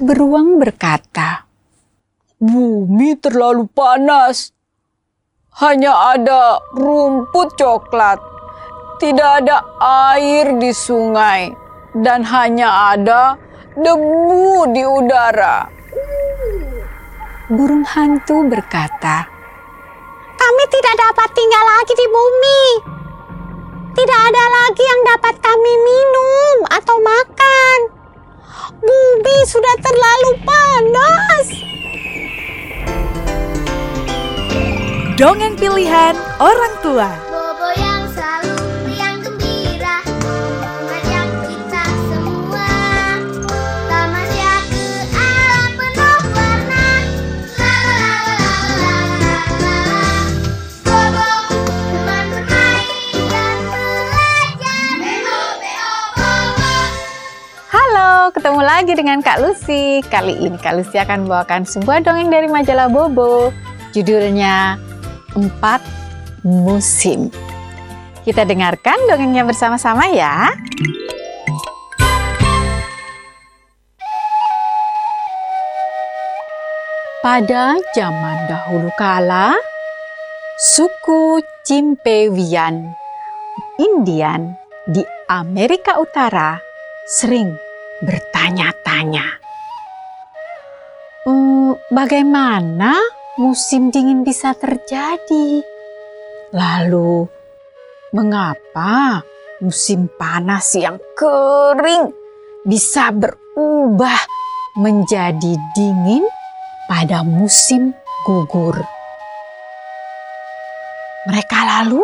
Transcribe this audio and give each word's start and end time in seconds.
Beruang 0.00 0.56
berkata, 0.56 1.44
Bumi 2.40 3.20
terlalu 3.20 3.68
panas. 3.68 4.48
Hanya 5.60 6.16
ada 6.16 6.56
rumput 6.72 7.52
coklat. 7.60 8.16
Tidak 8.96 9.44
ada 9.44 9.60
air 10.16 10.56
di 10.56 10.72
sungai. 10.72 11.52
Dan 11.92 12.24
hanya 12.24 12.96
ada 12.96 13.36
debu 13.76 14.72
di 14.72 14.80
udara. 14.88 15.68
Burung 17.52 17.84
hantu 17.84 18.48
berkata, 18.48 19.28
Kami 20.32 20.64
tidak 20.72 20.96
dapat 20.96 21.28
tinggal 21.36 21.64
lagi 21.76 21.92
di 21.92 22.06
bumi. 22.08 22.64
Tidak 24.00 24.20
ada 24.32 24.44
lagi 24.48 24.80
yang 24.80 25.00
dapat 25.12 25.34
kami 25.44 25.72
minum 25.76 26.56
atau 26.72 26.96
makan. 27.04 27.99
Bumi 28.80 29.38
sudah 29.44 29.76
terlalu 29.84 30.30
panas. 30.40 31.46
Dongeng 35.20 35.52
pilihan 35.60 36.16
orang 36.40 36.74
tua. 36.80 37.29
Ketemu 58.40 58.64
lagi 58.64 58.92
dengan 58.96 59.20
Kak 59.20 59.36
Lucy. 59.44 60.00
Kali 60.08 60.32
ini 60.32 60.56
Kak 60.56 60.72
Lucy 60.72 60.96
akan 60.96 61.28
membawakan 61.28 61.68
sebuah 61.68 62.00
dongeng 62.00 62.32
dari 62.32 62.48
majalah 62.48 62.88
Bobo. 62.88 63.52
Judulnya 63.92 64.80
Empat 65.36 65.84
Musim. 66.40 67.28
Kita 68.24 68.48
dengarkan 68.48 68.96
dongengnya 69.12 69.44
bersama-sama 69.44 70.08
ya. 70.08 70.56
Pada 77.20 77.76
zaman 77.92 78.48
dahulu 78.48 78.88
kala, 78.96 79.52
suku 80.56 81.44
Cimpewian 81.68 82.88
Indian 83.76 84.56
di 84.88 85.04
Amerika 85.28 86.00
Utara 86.00 86.56
sering 87.04 87.68
bertanya-tanya, 88.00 89.26
"Hmm, 91.28 91.76
bagaimana 91.92 92.96
musim 93.36 93.92
dingin 93.92 94.24
bisa 94.24 94.56
terjadi? 94.56 95.60
Lalu, 96.50 97.28
mengapa 98.16 99.22
musim 99.60 100.08
panas 100.16 100.72
yang 100.74 100.96
kering 101.14 102.10
bisa 102.64 103.12
berubah 103.12 104.18
menjadi 104.80 105.54
dingin 105.76 106.24
pada 106.88 107.20
musim 107.20 107.92
gugur?" 108.24 108.80
Mereka 111.28 111.58
lalu 111.78 112.00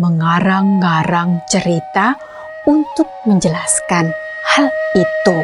mengarang-ngarang 0.00 1.44
cerita 1.50 2.16
untuk 2.64 3.10
menjelaskan 3.28 4.08
hal 4.48 4.72
itu. 4.96 5.38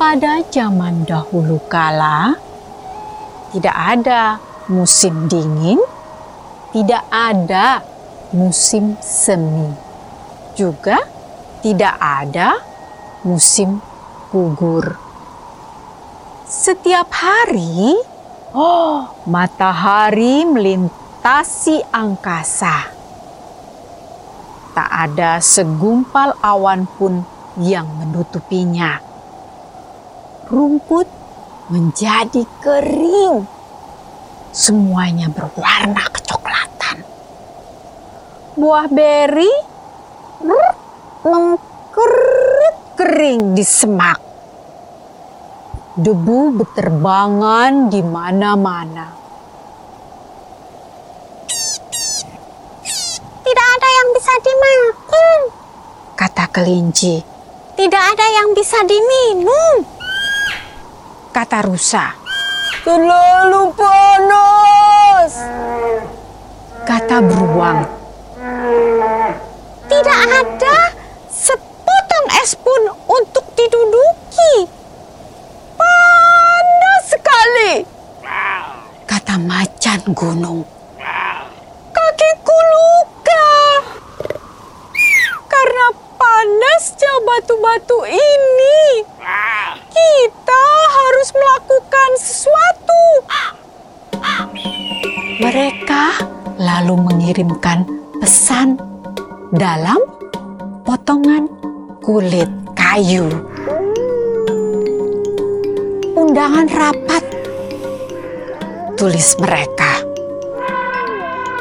Pada 0.00 0.40
zaman 0.48 1.04
dahulu 1.04 1.60
kala, 1.68 2.40
tidak 3.52 3.76
ada 3.76 4.40
musim 4.72 5.28
dingin, 5.28 5.76
tidak 6.72 7.04
ada 7.12 7.84
musim 8.32 8.96
semi, 9.04 9.76
juga 10.56 11.04
tidak 11.60 12.00
ada 12.00 12.64
musim 13.28 13.84
gugur. 14.32 14.96
Setiap 16.48 17.12
hari, 17.12 17.92
oh, 18.56 19.04
matahari 19.28 20.48
melintasi 20.48 21.84
angkasa. 21.92 22.99
Tak 24.70 24.90
ada 24.90 25.42
segumpal 25.42 26.38
awan 26.40 26.86
pun 26.86 27.26
yang 27.58 27.90
menutupinya. 27.98 29.02
Rumput 30.46 31.06
menjadi 31.70 32.46
kering. 32.62 33.46
Semuanya 34.50 35.30
berwarna 35.30 36.06
kecoklatan. 36.10 37.06
Buah 38.58 38.86
beri 38.90 39.50
mengkerut 41.22 42.76
kering 42.98 43.54
di 43.54 43.64
semak. 43.66 44.18
Debu 46.00 46.54
berterbangan 46.56 47.90
di 47.92 48.00
mana-mana. 48.02 49.06
Tidak 53.40 53.68
ada 53.76 53.88
yang 53.90 54.08
bisa 54.30 54.46
dimakan. 54.46 55.38
Kata 56.14 56.44
kelinci, 56.54 57.18
Tidak 57.74 58.04
ada 58.14 58.26
yang 58.30 58.54
bisa 58.54 58.78
diminum. 58.86 59.82
kata 61.34 61.66
rusa, 61.66 62.14
Terlalu 62.86 63.74
panas. 63.74 65.34
kata 66.86 67.18
beruang, 67.26 67.90
Tidak 69.90 70.20
ada 70.30 70.76
sepotong 71.26 72.26
es 72.38 72.54
pun 72.54 72.82
untuk 73.10 73.50
diduduki. 73.58 74.70
Panas 75.74 77.02
sekali. 77.02 77.72
kata 79.10 79.34
macan 79.42 80.00
gunung. 80.14 80.62
Panasnya 86.40 87.14
batu-batu 87.28 88.00
ini. 88.08 89.04
Kita 89.92 90.64
harus 90.88 91.28
melakukan 91.36 92.10
sesuatu. 92.16 93.02
Mereka 95.44 96.04
lalu 96.56 96.96
mengirimkan 96.96 97.84
pesan 98.24 98.80
dalam 99.52 100.00
potongan 100.88 101.44
kulit 102.00 102.48
kayu. 102.72 103.28
Undangan 106.16 106.68
rapat, 106.72 107.24
tulis 108.96 109.36
mereka. 109.36 109.92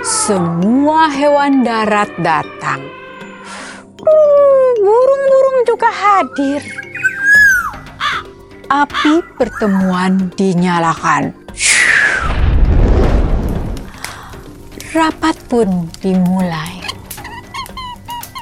Semua 0.08 1.12
hewan 1.12 1.68
darat 1.68 2.16
datang. 2.24 2.99
Hadir. 5.90 6.62
Api 8.70 9.26
pertemuan 9.34 10.30
dinyalakan. 10.38 11.34
Rapat 14.90 15.38
pun 15.50 15.90
dimulai. 15.98 16.82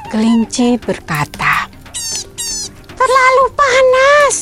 Kelinci 0.08 0.80
berkata, 0.80 1.68
Terlalu 2.96 3.46
panas. 3.56 4.36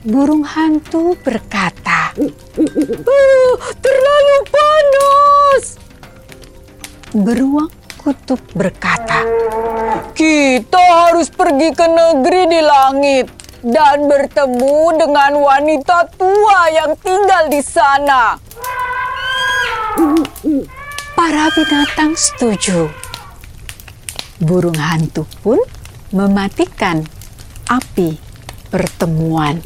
burung 0.00 0.42
hantu 0.42 1.14
berkata, 1.20 2.10
Uh, 2.18 3.54
terlalu 3.78 4.36
panas. 4.50 5.64
beruang 7.10 7.70
kutub 7.98 8.38
berkata, 8.54 9.22
Kita 10.16 10.80
harus 11.08 11.28
pergi 11.28 11.68
ke 11.76 11.86
negeri 11.88 12.42
di 12.48 12.60
langit 12.64 13.26
dan 13.60 14.08
bertemu 14.08 14.96
dengan 14.96 15.32
wanita 15.36 16.08
tua 16.16 16.60
yang 16.72 16.92
tinggal 17.00 17.52
di 17.52 17.60
sana. 17.60 18.40
para 21.20 21.52
binatang 21.52 22.16
setuju. 22.16 22.88
Burung 24.40 24.80
hantu 24.80 25.28
pun 25.44 25.60
mematikan 26.16 27.04
api 27.68 28.16
pertemuan. 28.72 29.60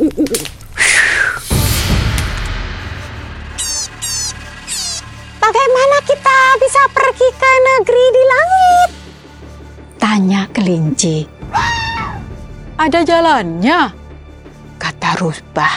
Bagaimana 5.38 5.96
kita 6.02 6.38
bisa 6.58 6.82
pergi 6.90 7.28
ke 7.38 7.52
negeri 7.62 8.04
di 8.10 8.23
kelinci. 10.50 11.24
Ada 12.74 13.06
jalannya, 13.06 13.94
kata 14.76 15.10
Rubah. 15.22 15.74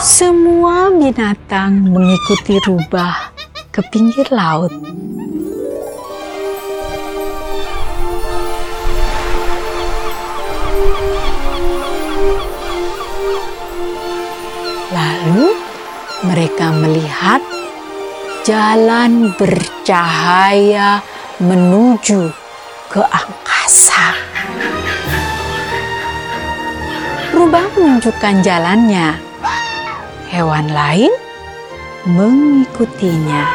Semua 0.00 0.88
binatang 0.88 1.92
mengikuti 1.92 2.56
Rubah 2.64 3.36
ke 3.68 3.84
pinggir 3.92 4.24
laut. 4.32 4.72
Lalu 14.90 15.52
mereka 16.24 16.72
melihat 16.72 17.44
jalan 18.42 19.36
bercahaya 19.36 21.04
menuju 21.40 22.39
ke 22.90 22.98
angkasa. 22.98 24.18
Rubah 27.30 27.70
menunjukkan 27.78 28.42
jalannya. 28.42 29.14
Hewan 30.26 30.74
lain 30.74 31.14
mengikutinya. 32.10 33.46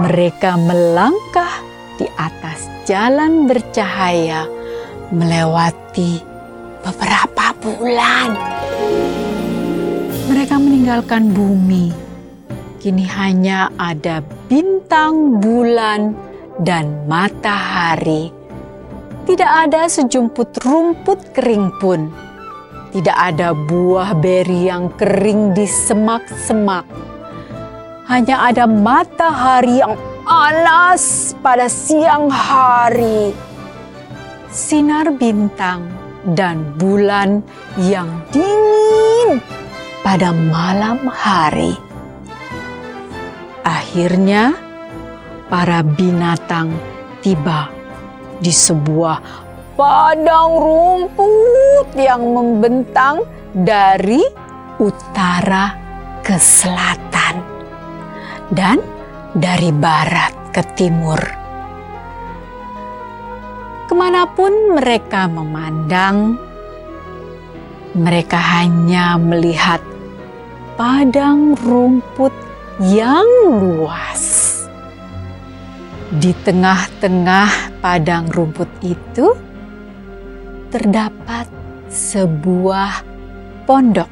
Mereka 0.00 0.56
melangkah 0.56 1.60
di 2.00 2.08
atas 2.16 2.72
jalan 2.88 3.44
bercahaya 3.44 4.48
melewati 5.12 6.24
beberapa 6.80 7.52
bulan. 7.60 8.32
Mereka 10.32 10.56
meninggalkan 10.56 11.28
bumi. 11.36 11.92
Kini 12.78 13.04
hanya 13.04 13.68
ada 13.76 14.22
bintang, 14.46 15.42
bulan, 15.42 16.27
dan 16.62 17.06
matahari. 17.06 18.34
Tidak 19.28 19.50
ada 19.68 19.84
sejumput 19.86 20.56
rumput 20.64 21.36
kering 21.36 21.68
pun. 21.78 22.08
Tidak 22.88 23.12
ada 23.12 23.52
buah 23.52 24.16
beri 24.16 24.72
yang 24.72 24.88
kering 24.96 25.52
di 25.52 25.68
semak-semak. 25.68 26.88
Hanya 28.08 28.48
ada 28.48 28.64
matahari 28.64 29.84
yang 29.84 29.92
panas 30.24 31.36
pada 31.44 31.68
siang 31.68 32.32
hari. 32.32 33.36
Sinar 34.48 35.12
bintang 35.12 35.84
dan 36.32 36.72
bulan 36.80 37.44
yang 37.76 38.08
dingin 38.32 39.44
pada 40.00 40.32
malam 40.32 41.04
hari. 41.12 41.76
Akhirnya, 43.60 44.67
para 45.48 45.80
binatang 45.80 46.72
tiba 47.24 47.72
di 48.38 48.52
sebuah 48.52 49.18
padang 49.74 50.60
rumput 50.60 51.88
yang 51.96 52.22
membentang 52.22 53.24
dari 53.52 54.22
utara 54.78 55.74
ke 56.22 56.36
selatan 56.36 57.40
dan 58.52 58.78
dari 59.32 59.72
barat 59.72 60.52
ke 60.52 60.62
timur. 60.76 61.20
Ke 63.88 63.94
mana 63.96 64.28
pun 64.28 64.76
mereka 64.76 65.24
memandang, 65.32 66.36
mereka 67.96 68.36
hanya 68.60 69.16
melihat 69.16 69.80
padang 70.76 71.56
rumput 71.56 72.34
yang 72.84 73.26
luas. 73.48 74.47
Di 76.08 76.32
tengah-tengah 76.32 77.84
padang 77.84 78.32
rumput 78.32 78.68
itu 78.80 79.36
terdapat 80.72 81.44
sebuah 81.92 83.04
pondok. 83.68 84.08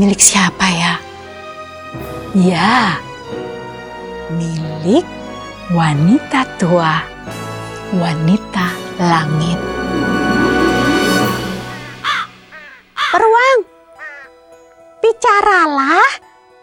Milik 0.00 0.16
siapa 0.16 0.64
ya? 0.72 0.94
Ya, 2.32 2.96
milik 4.32 5.04
wanita 5.76 6.48
tua, 6.56 7.04
wanita 7.92 8.66
langit. 8.96 9.60
Beruang, 13.12 13.60
bicaralah 15.04 16.08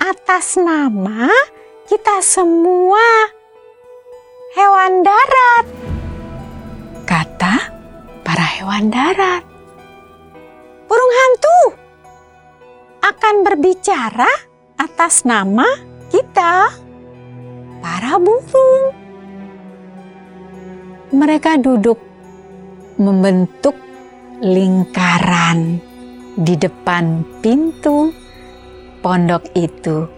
atas 0.01 0.57
nama 0.57 1.30
kita 1.95 2.19
semua 2.19 3.00
hewan 4.51 5.00
darat. 5.00 5.65
Kata 7.07 7.71
para 8.19 8.44
hewan 8.59 8.92
darat. 8.92 9.39
Burung 10.92 11.13
hantu 11.15 11.59
akan 13.00 13.36
berbicara 13.47 14.27
atas 14.75 15.24
nama 15.24 15.63
kita, 16.12 16.68
para 17.80 18.19
burung. 18.19 18.91
Mereka 21.15 21.63
duduk 21.63 22.03
membentuk 23.00 23.80
lingkaran 24.44 25.80
di 26.36 26.59
depan 26.59 27.24
pintu 27.39 28.12
pondok 29.00 29.48
itu. 29.56 30.14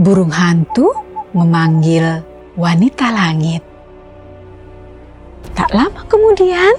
Burung 0.00 0.32
hantu 0.32 0.88
memanggil 1.36 2.24
wanita 2.56 3.12
langit. 3.12 3.60
Tak 5.52 5.70
lama 5.76 6.00
kemudian, 6.08 6.72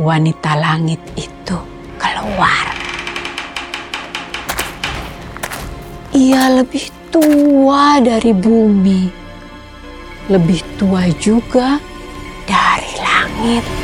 wanita 0.00 0.56
langit 0.56 0.96
itu 1.12 1.58
keluar. 2.00 2.66
Ia 6.16 6.64
lebih 6.64 6.88
tua 7.12 8.00
dari 8.00 8.32
bumi, 8.32 9.12
lebih 10.32 10.64
tua 10.80 11.04
juga 11.20 11.76
dari 12.48 12.92
langit. 13.04 13.75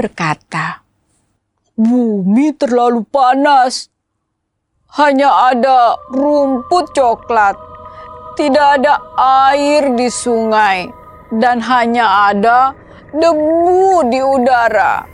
Berkata, 0.00 0.80
Bumi 1.76 2.56
terlalu 2.56 3.04
panas. 3.04 3.92
Hanya 4.96 5.52
ada 5.52 6.00
rumput 6.08 6.96
coklat. 6.96 7.56
Tidak 8.36 8.80
ada 8.80 8.96
air 9.52 9.92
di 9.92 10.08
sungai. 10.08 10.88
Dan 11.28 11.60
hanya 11.60 12.32
ada 12.32 12.72
debu 13.12 14.08
di 14.08 14.20
udara. 14.24 15.04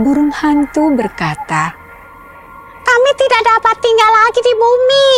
burung 0.00 0.32
hantu 0.32 0.96
berkata, 0.96 1.76
Kami 2.80 3.10
tidak 3.20 3.42
dapat 3.42 3.76
tinggal 3.84 4.10
lagi 4.10 4.40
di 4.40 4.54
bumi. 4.54 5.10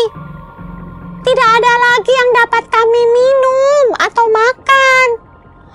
Tidak 1.22 1.48
ada 1.54 1.74
lagi 1.78 2.12
yang 2.12 2.30
dapat 2.34 2.64
kami 2.66 3.02
minum 3.14 3.84
atau 3.94 4.26
makan. 4.26 5.31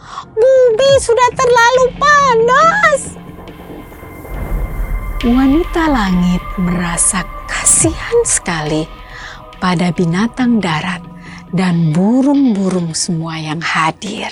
Bumi 0.08 0.92
sudah 1.04 1.30
terlalu 1.36 1.86
panas. 2.00 3.02
Wanita 5.28 5.84
langit 5.92 6.44
merasa 6.56 7.26
kasihan 7.50 8.20
sekali 8.24 8.88
pada 9.60 9.92
binatang 9.92 10.64
darat 10.64 11.04
dan 11.52 11.92
burung-burung 11.92 12.96
semua 12.96 13.36
yang 13.42 13.60
hadir. 13.60 14.32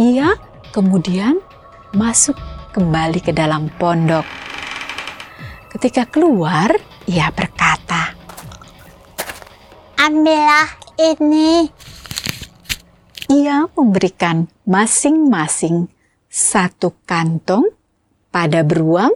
Ia 0.00 0.34
kemudian 0.72 1.38
masuk 1.92 2.34
kembali 2.72 3.20
ke 3.22 3.30
dalam 3.36 3.68
pondok. 3.78 4.24
Ketika 5.70 6.08
keluar, 6.10 6.74
ia 7.06 7.30
berkata, 7.30 8.16
Ambillah 10.00 10.66
ini. 10.96 11.89
Ia 13.30 13.70
memberikan 13.78 14.50
masing-masing 14.66 15.86
satu 16.26 16.98
kantong 17.06 17.70
pada 18.34 18.66
beruang, 18.66 19.14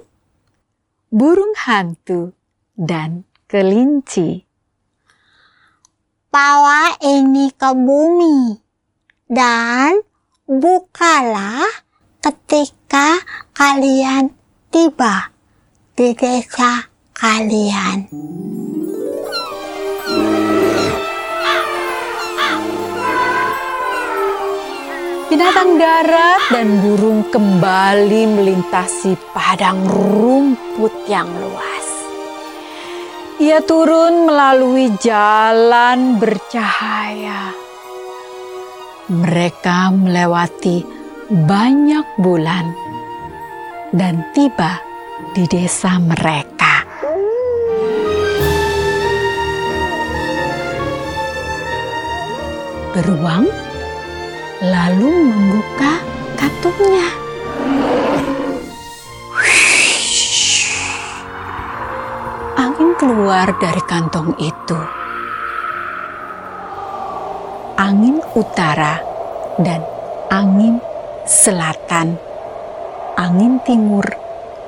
burung 1.11 1.51
hantu, 1.59 2.31
dan 2.79 3.27
kelinci. 3.51 4.47
Bawa 6.31 6.95
ini 7.03 7.51
ke 7.51 7.71
bumi. 7.75 8.39
Dan 9.27 9.99
bukalah 10.47 11.67
ketika 12.23 13.19
kalian 13.51 14.31
tiba 14.71 15.31
di 15.99 16.15
desa 16.15 16.87
kalian. 17.15 18.11
Binatang 25.35 25.83
darat 25.83 26.47
dan 26.55 26.79
burung 26.79 27.27
kembali 27.27 28.39
melintasi 28.39 29.19
padang 29.35 29.83
rumput 29.83 31.11
yang 31.11 31.27
luas. 31.27 31.87
Ia 33.43 33.59
turun 33.67 34.31
melalui 34.31 34.95
jalan 35.03 36.23
bercahaya. 36.23 37.51
Mereka 39.11 40.07
melewati 40.07 40.87
banyak 41.27 42.15
bulan 42.15 42.71
dan 43.91 44.31
tiba 44.39 44.79
di 45.35 45.51
desa 45.51 45.99
mereka. 45.99 46.87
Beruang 52.95 53.64
lalu 54.63 55.11
membuka 55.11 55.99
kantungnya. 56.39 57.09
Angin 62.55 62.91
keluar 62.95 63.51
dari 63.59 63.83
kantong 63.83 64.31
itu. 64.39 64.79
Angin 67.75 68.23
utara 68.39 69.03
dan 69.59 69.83
angin 70.31 70.79
selatan, 71.27 72.15
angin 73.19 73.59
timur 73.67 74.07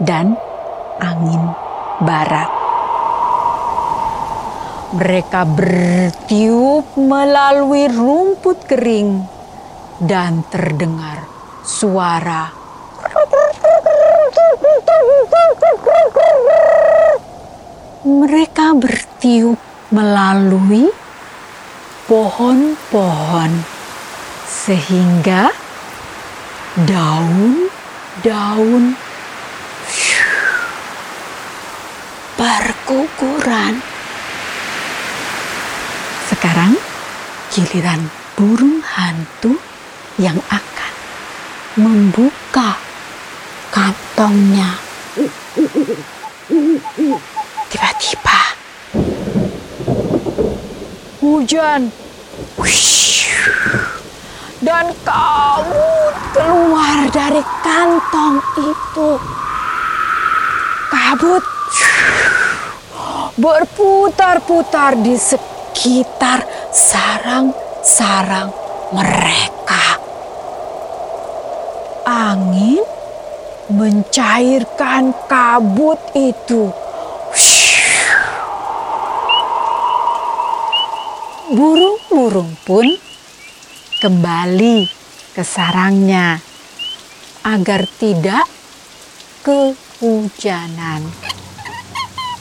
dan 0.03 0.35
angin 0.99 1.55
barat. 2.03 2.51
Mereka 4.99 5.43
bertiup 5.47 6.87
melalui 6.99 7.91
rumput 7.91 8.67
kering 8.67 9.36
dan 10.01 10.45
terdengar 10.53 11.25
suara 11.65 12.53
mereka 18.07 18.77
bertiup 18.77 19.57
melalui 19.91 20.93
pohon-pohon 22.07 23.51
sehingga 24.47 25.51
daun-daun 26.87 27.65
berguguran. 32.37 33.81
Sekarang 36.29 36.77
giliran 37.49 38.13
burung 38.37 38.85
hantu 38.85 39.57
yang 40.17 40.41
akan 40.49 40.93
membuka 41.77 42.77
kantongnya. 43.69 44.81
Tiba-tiba 47.69 48.41
hujan 51.21 51.93
dan 54.65 54.91
kabut 55.05 56.15
keluar 56.33 56.99
dari 57.13 57.43
kantong 57.61 58.41
itu. 58.57 59.11
Kabut 60.89 61.45
berputar-putar 63.37 64.97
di 65.05 65.15
sekitar 65.15 66.43
sarang-sarang 66.73 68.49
mereka. 68.91 69.86
Angin 72.07 72.87
mencairkan 73.67 75.11
kabut 75.27 75.99
itu. 76.15 76.71
Burung-burung 81.51 82.55
pun 82.63 82.87
kembali 83.99 84.87
ke 85.35 85.43
sarangnya 85.43 86.39
agar 87.43 87.83
tidak 87.99 88.47
kehujanan. 89.43 91.03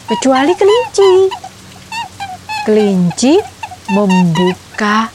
Kecuali 0.06 0.54
kelinci. 0.54 1.14
Kelinci 2.70 3.34
membuka 3.90 5.10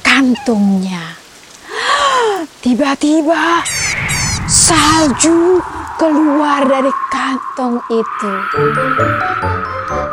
kantungnya. 0.00 1.19
Tiba-tiba 2.60 3.64
salju 4.44 5.64
keluar 5.96 6.60
dari 6.68 6.92
kantong 7.08 7.80
itu. 7.88 8.32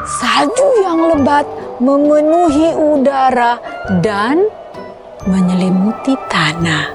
Salju 0.07 0.67
yang 0.79 1.11
lebat 1.11 1.43
memenuhi 1.83 2.71
udara 2.71 3.59
dan 3.99 4.47
menyelimuti 5.27 6.15
tanah. 6.31 6.87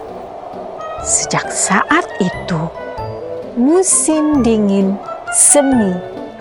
Sejak 1.05 1.53
saat 1.53 2.09
itu, 2.17 2.73
musim 3.61 4.41
dingin, 4.41 4.97
semi, 5.37 5.93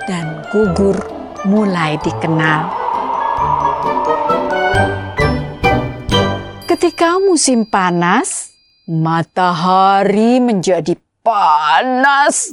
dan 0.08 0.40
gugur 0.56 0.96
mulai 1.44 2.00
dikenal. 2.00 2.72
Ketika 6.64 7.20
musim 7.20 7.68
panas, 7.68 8.51
matahari 8.92 10.44
menjadi 10.44 11.00
panas 11.24 12.52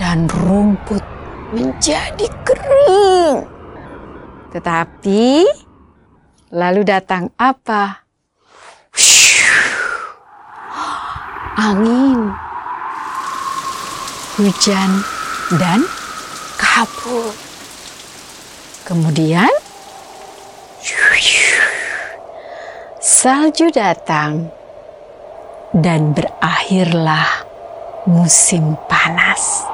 dan 0.00 0.24
rumput 0.24 1.04
menjadi 1.52 2.24
kering. 2.48 3.44
Tetapi 4.48 5.44
lalu 6.56 6.80
datang 6.80 7.28
apa? 7.36 8.08
Angin, 11.60 12.32
hujan, 14.40 15.04
dan 15.60 15.84
kabut. 16.56 17.36
Kemudian 18.88 19.52
salju 23.04 23.68
datang 23.68 24.57
dan 25.78 26.10
berakhirlah 26.10 27.46
musim 28.08 28.74
panas. 28.90 29.68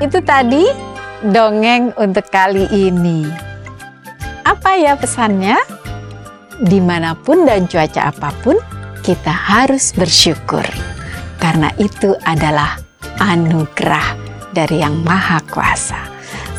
Itu 0.00 0.18
tadi 0.24 0.64
dongeng 1.28 1.92
untuk 2.00 2.26
kali 2.32 2.66
ini. 2.72 3.28
Apa 4.42 4.80
ya 4.80 4.96
pesannya? 4.96 5.60
Di 6.60 6.80
mana 6.80 7.14
pun 7.14 7.44
dan 7.44 7.68
cuaca 7.68 8.08
apa 8.08 8.32
pun, 8.40 8.56
kita 9.04 9.30
harus 9.30 9.92
bersyukur. 9.92 10.64
Karena 11.40 11.72
itu 11.80 12.16
adalah 12.24 12.80
anugerah 13.20 14.16
dari 14.52 14.80
Yang 14.80 14.96
Maha 15.04 15.38
Kuasa. 15.48 16.00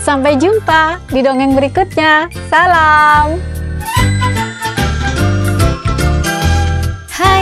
Sampai 0.01 0.37
jumpa 0.41 0.97
di 1.13 1.21
dongeng 1.21 1.53
berikutnya. 1.53 2.29
Salam. 2.49 3.60